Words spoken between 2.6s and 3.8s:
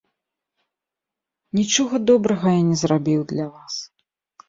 не зрабіў для вас.